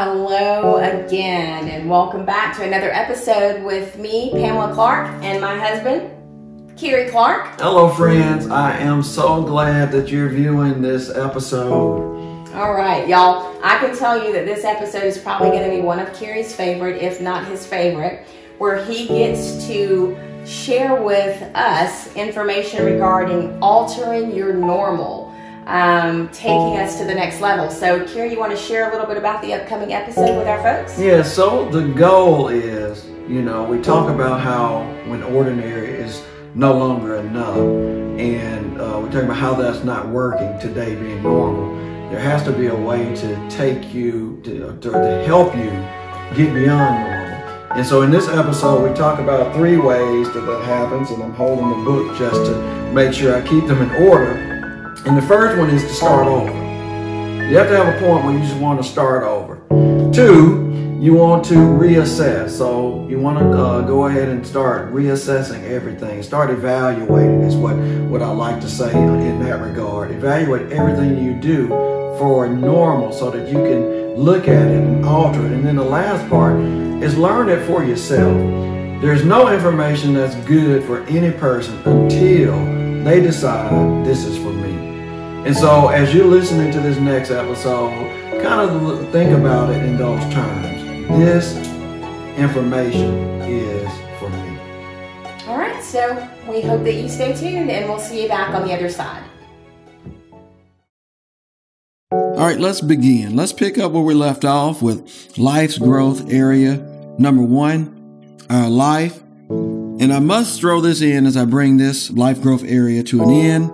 [0.00, 6.12] Hello again, and welcome back to another episode with me, Pamela Clark, and my husband,
[6.76, 7.60] Kiri Clark.
[7.60, 8.46] Hello, friends.
[8.46, 12.46] I am so glad that you're viewing this episode.
[12.54, 13.58] All right, y'all.
[13.64, 16.54] I can tell you that this episode is probably going to be one of Kiri's
[16.54, 18.24] favorite, if not his favorite,
[18.58, 25.27] where he gets to share with us information regarding altering your normal
[25.68, 27.70] um, taking us to the next level.
[27.70, 30.62] So, Kira, you want to share a little bit about the upcoming episode with our
[30.62, 30.98] folks?
[30.98, 36.72] Yeah, so the goal is, you know, we talk about how when ordinary is no
[36.72, 37.58] longer enough,
[38.18, 41.76] and uh, we talk about how that's not working today being normal.
[42.10, 45.70] There has to be a way to take you, to, to, to help you
[46.34, 47.28] get beyond normal.
[47.76, 51.34] And so in this episode, we talk about three ways that that happens, and I'm
[51.34, 54.57] holding the book just to make sure I keep them in order.
[55.08, 56.52] And the first one is to start over.
[57.48, 59.56] You have to have a point where you just want to start over.
[60.12, 62.50] Two, you want to reassess.
[62.50, 66.22] So you want to uh, go ahead and start reassessing everything.
[66.22, 67.76] Start evaluating is what,
[68.10, 70.10] what I like to say in that regard.
[70.10, 71.68] Evaluate everything you do
[72.18, 75.52] for normal so that you can look at it and alter it.
[75.52, 76.60] And then the last part
[77.02, 78.36] is learn it for yourself.
[79.00, 82.62] There's no information that's good for any person until
[83.04, 84.47] they decide this is for.
[85.48, 87.90] And so, as you're listening to this next episode,
[88.42, 91.08] kind of think about it in those terms.
[91.08, 91.56] This
[92.36, 94.58] information is for me.
[95.46, 98.68] All right, so we hope that you stay tuned and we'll see you back on
[98.68, 99.24] the other side.
[102.12, 103.34] All right, let's begin.
[103.34, 106.76] Let's pick up where we left off with life's growth area.
[107.18, 109.18] Number one, our life.
[109.48, 113.30] And I must throw this in as I bring this life growth area to an
[113.30, 113.70] end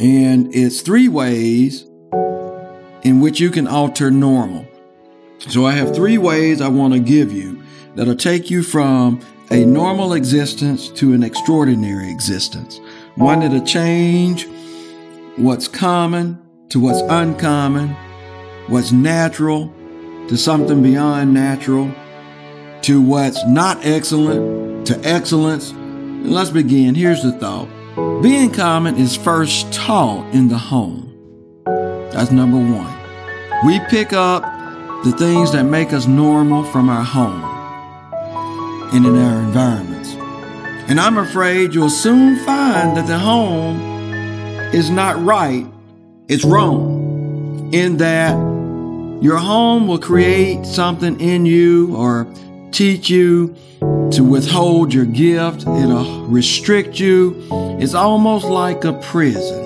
[0.00, 1.86] and it's three ways
[3.02, 4.66] in which you can alter normal.
[5.38, 7.62] So I have three ways I want to give you
[7.94, 9.20] that'll take you from
[9.50, 12.80] a normal existence to an extraordinary existence.
[13.16, 14.46] One that'll change
[15.36, 17.88] what's common to what's uncommon,
[18.68, 19.72] what's natural
[20.28, 21.92] to something beyond natural,
[22.82, 25.70] to what's not excellent to excellence.
[25.70, 26.94] And let's begin.
[26.94, 27.68] Here's the thought.
[27.94, 31.12] Being common is first taught in the home.
[32.10, 32.90] That's number one.
[33.66, 34.42] We pick up
[35.04, 37.44] the things that make us normal from our home
[38.94, 40.14] and in our environments.
[40.88, 43.78] And I'm afraid you'll soon find that the home
[44.72, 45.66] is not right,
[46.28, 47.70] it's wrong.
[47.74, 48.32] In that
[49.22, 52.26] your home will create something in you or
[52.72, 53.54] teach you
[54.12, 57.46] to withhold your gift, it'll restrict you.
[57.80, 59.60] It's almost like a prison.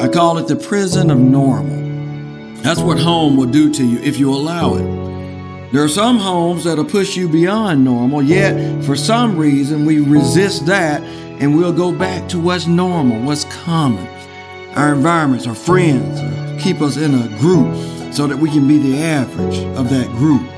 [0.00, 1.82] I call it the prison of normal.
[2.62, 5.72] That's what home will do to you if you allow it.
[5.72, 10.66] There are some homes that'll push you beyond normal, yet for some reason we resist
[10.66, 14.06] that and we'll go back to what's normal, what's common.
[14.76, 17.74] Our environments, our friends, keep us in a group
[18.14, 20.48] so that we can be the average of that group.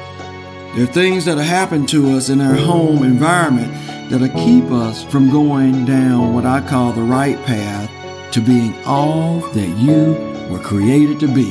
[0.77, 3.73] There are things that have happened to us in our home environment
[4.11, 7.91] that'll keep us from going down what I call the right path
[8.33, 10.13] to being all that you
[10.51, 11.49] were created to be,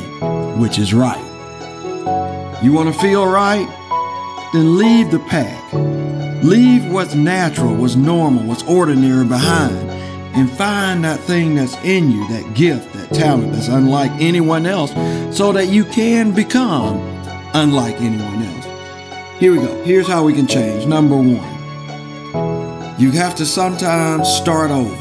[0.61, 1.23] which is right.
[2.61, 3.67] You want to feel right?
[4.53, 5.73] Then leave the pack.
[6.43, 9.89] Leave what's natural, what's normal, what's ordinary behind,
[10.35, 14.91] and find that thing that's in you, that gift, that talent that's unlike anyone else,
[15.35, 16.97] so that you can become
[17.55, 18.64] unlike anyone else.
[19.39, 19.83] Here we go.
[19.83, 20.85] Here's how we can change.
[20.85, 24.95] Number one, you have to sometimes start over.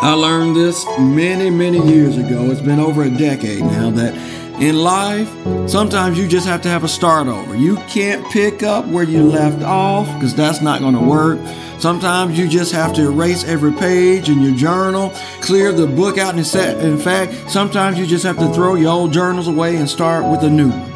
[0.00, 2.44] I learned this many, many years ago.
[2.52, 4.14] It's been over a decade now that
[4.62, 5.28] in life,
[5.68, 7.56] sometimes you just have to have a start over.
[7.56, 11.40] You can't pick up where you left off because that's not going to work.
[11.80, 15.10] Sometimes you just have to erase every page in your journal,
[15.40, 16.78] clear the book out, and set.
[16.78, 20.44] In fact, sometimes you just have to throw your old journals away and start with
[20.44, 20.95] a new one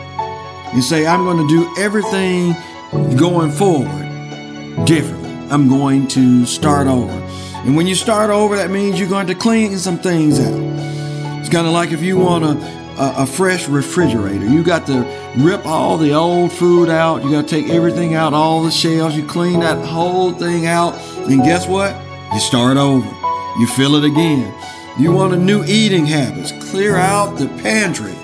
[0.72, 2.54] and say, I'm going to do everything
[3.16, 5.30] going forward differently.
[5.50, 7.12] I'm going to start over.
[7.64, 10.54] And when you start over, that means you're going to clean some things out.
[11.40, 15.04] It's kind of like if you want a, fresh refrigerator, you got to
[15.36, 17.24] rip all the old food out.
[17.24, 19.16] You got to take everything out, all the shelves.
[19.16, 20.94] You clean that whole thing out.
[21.28, 21.96] And guess what?
[22.32, 23.08] You start over.
[23.58, 24.54] You fill it again.
[24.98, 26.52] You want a new eating habits.
[26.70, 28.14] Clear out the pantry.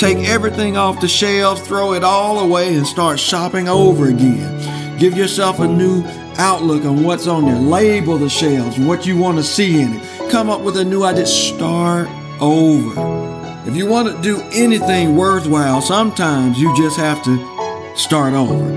[0.00, 4.98] Take everything off the shelves, throw it all away, and start shopping over again.
[4.98, 6.02] Give yourself a new
[6.38, 7.58] outlook on what's on there.
[7.58, 10.30] Label the shelves, what you want to see in it.
[10.30, 11.26] Come up with a new idea.
[11.26, 12.08] Start
[12.40, 13.68] over.
[13.68, 18.70] If you want to do anything worthwhile, sometimes you just have to start over.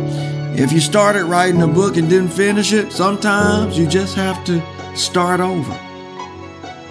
[0.61, 4.61] If you started writing a book and didn't finish it, sometimes you just have to
[4.93, 5.79] start over.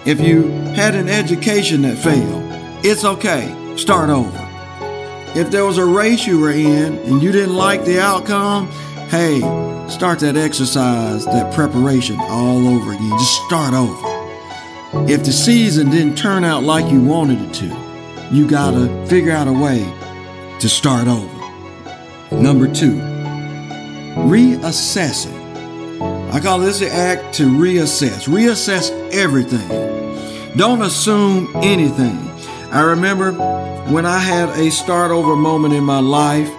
[0.07, 2.41] If you had an education that failed,
[2.83, 4.49] it's okay, start over.
[5.35, 8.67] If there was a race you were in and you didn't like the outcome,
[9.09, 9.39] hey,
[9.89, 13.09] start that exercise, that preparation all over again.
[13.17, 14.13] Just start over.
[15.09, 17.65] If the season didn't turn out like you wanted it to,
[18.31, 19.79] you gotta figure out a way
[20.59, 22.35] to start over.
[22.35, 22.99] Number two,
[24.29, 25.41] reassessing.
[26.31, 28.27] I call this the act to reassess.
[28.27, 29.67] Reassess everything.
[30.55, 32.22] Don't assume anything.
[32.73, 33.33] I remember
[33.93, 36.49] when I had a start over moment in my life,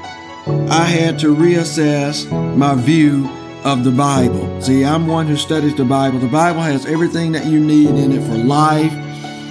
[0.71, 3.29] I had to reassess my view
[3.65, 4.63] of the Bible.
[4.63, 6.21] See, I'm one who studies the Bible.
[6.21, 8.93] The Bible has everything that you need in it for life,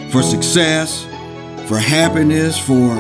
[0.09, 1.03] for success,
[1.67, 2.95] for happiness, for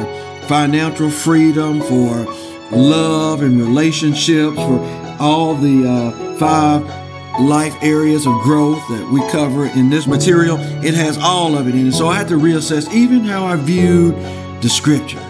[0.47, 2.25] financial freedom, for
[2.69, 7.02] love and relationships, for all the uh, five
[7.39, 10.57] life areas of growth that we cover in this material.
[10.83, 11.93] It has all of it in it.
[11.93, 14.15] So I had to reassess even how I viewed
[14.61, 15.21] the scriptures.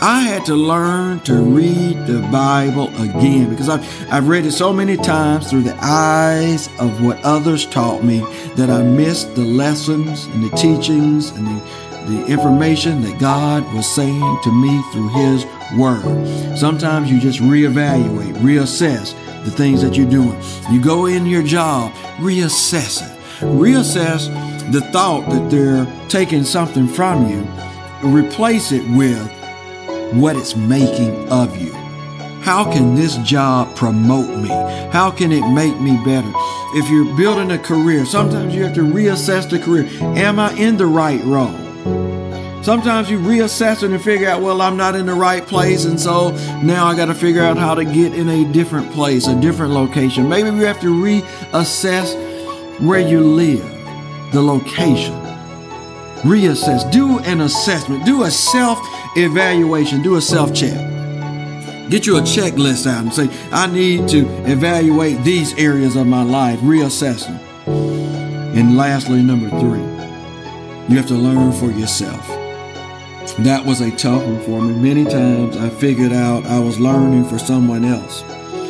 [0.00, 4.70] I had to learn to read the Bible again because I've, I've read it so
[4.70, 8.20] many times through the eyes of what others taught me
[8.56, 13.92] that I missed the lessons and the teachings and the, the information that God was
[13.92, 15.46] saying to me through His
[15.78, 16.58] Word.
[16.58, 19.14] Sometimes you just reevaluate, reassess
[19.46, 20.38] the things that you're doing.
[20.70, 23.12] You go in your job, reassess it.
[23.40, 24.28] Reassess
[24.72, 27.46] the thought that they're taking something from you,
[28.02, 29.30] replace it with
[30.12, 31.72] what it's making of you.
[32.42, 34.48] How can this job promote me?
[34.92, 36.30] How can it make me better?
[36.74, 39.86] If you're building a career, sometimes you have to reassess the career.
[40.16, 41.65] Am I in the right role?
[42.66, 46.00] Sometimes you reassess it and figure out, well, I'm not in the right place, and
[46.00, 46.30] so
[46.64, 49.72] now I got to figure out how to get in a different place, a different
[49.72, 50.28] location.
[50.28, 52.12] Maybe you have to reassess
[52.80, 53.62] where you live,
[54.32, 55.14] the location.
[56.24, 58.80] Reassess, do an assessment, do a self
[59.16, 60.74] evaluation, do a self check.
[61.88, 66.24] Get you a checklist out and say, I need to evaluate these areas of my
[66.24, 67.38] life, reassess them.
[68.56, 69.78] And lastly, number three,
[70.88, 72.35] you have to learn for yourself.
[73.34, 74.72] That was a tough one for me.
[74.74, 78.22] Many times I figured out I was learning for someone else.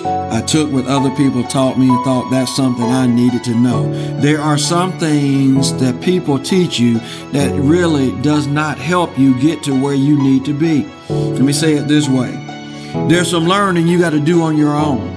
[0.04, 3.90] I took what other people taught me and thought that's something I needed to know.
[4.20, 6.98] There are some things that people teach you
[7.32, 10.84] that really does not help you get to where you need to be.
[11.08, 12.30] Let me say it this way.
[13.08, 15.12] There's some learning you got to do on your own.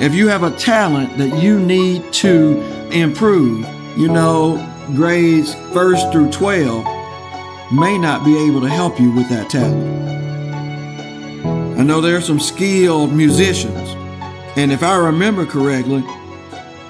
[0.00, 4.56] If you have a talent that you need to improve, you know,
[4.94, 7.01] grades 1st through 12,
[7.72, 10.02] may not be able to help you with that talent.
[11.78, 13.88] I know there are some skilled musicians,
[14.56, 16.04] and if I remember correctly,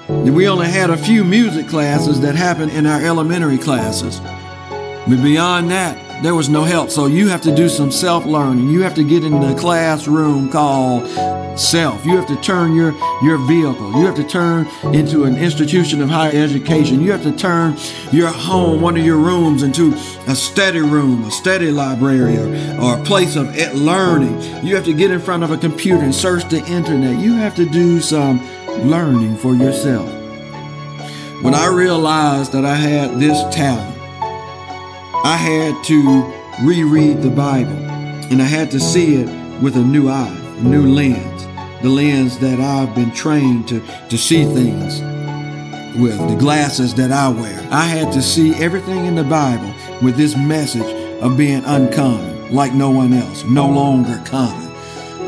[0.09, 4.19] we only had a few music classes that happened in our elementary classes.
[4.19, 6.89] But beyond that, there was no help.
[6.89, 8.69] So you have to do some self learning.
[8.69, 11.07] You have to get in the classroom called
[11.59, 12.05] self.
[12.05, 13.91] You have to turn your, your vehicle.
[13.93, 17.01] You have to turn into an institution of higher education.
[17.01, 17.77] You have to turn
[18.11, 19.93] your home, one of your rooms, into
[20.27, 24.65] a study room, a study library, or, or a place of learning.
[24.65, 27.19] You have to get in front of a computer and search the internet.
[27.19, 28.39] You have to do some
[28.89, 30.09] learning for yourself.
[31.43, 33.92] When I realized that I had this talent,
[35.25, 40.09] I had to reread the Bible and I had to see it with a new
[40.09, 41.45] eye, a new lens,
[41.81, 44.99] the lens that I've been trained to, to see things
[45.97, 47.57] with, the glasses that I wear.
[47.71, 52.73] I had to see everything in the Bible with this message of being uncommon, like
[52.73, 54.73] no one else, no longer common.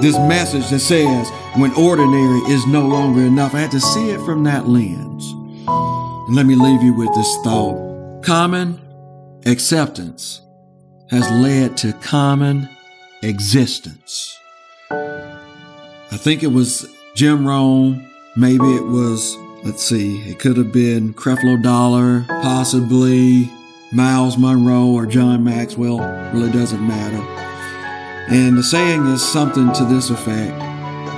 [0.01, 3.55] This message that says when ordinary is no longer enough.
[3.55, 5.31] I had to see it from that lens.
[5.67, 8.25] And let me leave you with this thought.
[8.25, 8.84] Common
[9.45, 10.41] acceptance
[11.09, 12.67] has led to common
[13.21, 14.39] existence.
[14.91, 21.13] I think it was Jim Rohn, maybe it was, let's see, it could have been
[21.13, 23.49] Creflo Dollar, possibly
[23.91, 25.99] Myles Munroe or John Maxwell,
[26.33, 27.21] really doesn't matter.
[28.27, 30.61] And the saying is something to this effect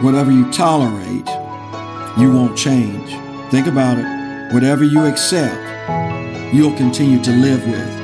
[0.04, 1.28] whatever you tolerate,
[2.20, 3.10] you won't change.
[3.50, 4.54] Think about it.
[4.54, 5.56] Whatever you accept,
[6.54, 7.97] you'll continue to live with.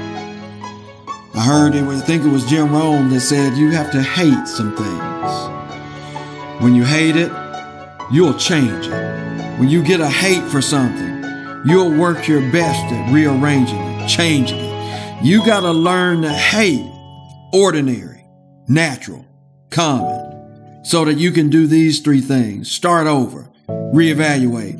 [1.35, 4.47] I heard it, I think it was Jim Rohn that said you have to hate
[4.47, 6.61] some things.
[6.61, 7.31] When you hate it,
[8.11, 9.59] you'll change it.
[9.59, 11.23] When you get a hate for something,
[11.65, 15.23] you'll work your best at rearranging it, changing it.
[15.23, 16.85] You got to learn to hate
[17.51, 18.27] ordinary,
[18.67, 19.25] natural,
[19.71, 24.79] common, so that you can do these three things start over, reevaluate,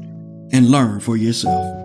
[0.54, 1.83] and learn for yourself.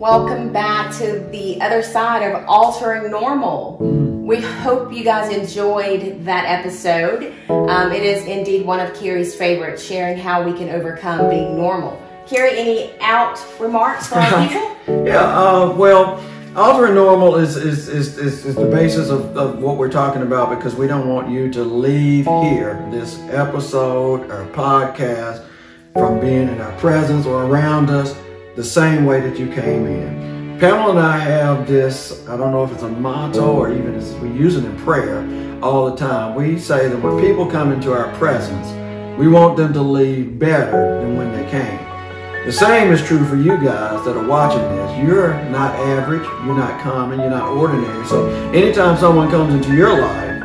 [0.00, 3.76] Welcome back to the other side of altering normal.
[3.76, 7.34] We hope you guys enjoyed that episode.
[7.50, 12.00] Um, it is indeed one of Carrie's favorites, sharing how we can overcome being normal.
[12.26, 15.04] Carrie, any out remarks for our people?
[15.06, 16.18] yeah, uh, well,
[16.56, 20.48] altering normal is, is, is, is, is the basis of, of what we're talking about
[20.48, 25.44] because we don't want you to leave here, this episode or podcast,
[25.92, 28.16] from being in our presence or around us
[28.60, 30.58] the same way that you came in.
[30.60, 34.12] Pamela and I have this, I don't know if it's a motto or even as
[34.16, 35.26] we use it in prayer
[35.62, 36.34] all the time.
[36.34, 38.68] We say that when people come into our presence,
[39.18, 41.78] we want them to leave better than when they came.
[42.44, 45.08] The same is true for you guys that are watching this.
[45.08, 48.06] You're not average, you're not common, you're not ordinary.
[48.08, 50.42] So anytime someone comes into your life,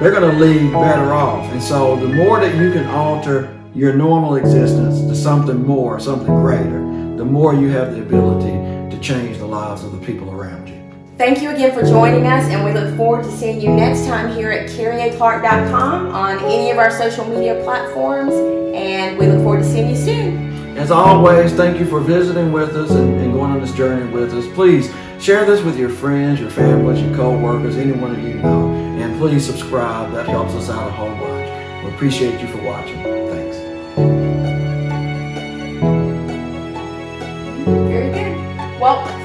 [0.00, 1.48] they're going to leave better off.
[1.52, 6.34] And so the more that you can alter your normal existence to something more, something
[6.34, 8.52] greater, the more you have the ability
[8.94, 10.74] to change the lives of the people around you.
[11.16, 14.34] Thank you again for joining us, and we look forward to seeing you next time
[14.34, 18.32] here at CarrieClark.com on any of our social media platforms,
[18.74, 20.76] and we look forward to seeing you soon.
[20.76, 24.34] As always, thank you for visiting with us and, and going on this journey with
[24.34, 24.44] us.
[24.54, 29.16] Please share this with your friends, your families, your co-workers, anyone that you know, and
[29.20, 30.12] please subscribe.
[30.12, 31.84] That helps us out a whole bunch.
[31.84, 33.13] We appreciate you for watching.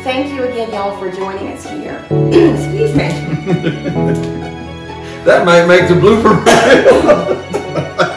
[0.10, 2.04] Thank you again, y'all, for joining us here.
[2.10, 3.10] Excuse me.
[5.24, 6.34] that might make the blooper.